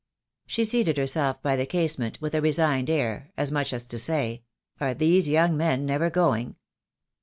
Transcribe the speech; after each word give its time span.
She 0.47 0.65
seated 0.65 0.97
herself 0.97 1.39
by 1.43 1.55
the 1.55 1.67
casement 1.67 2.19
with 2.19 2.33
a 2.33 2.41
resigned 2.41 2.89
air, 2.89 3.29
as 3.37 3.51
much 3.51 3.71
as 3.71 3.85
to 3.85 3.99
say, 3.99 4.41
"Are 4.79 4.95
these 4.95 5.29
young 5.29 5.55
men 5.55 5.85
never 5.85 6.09
going?" 6.09 6.55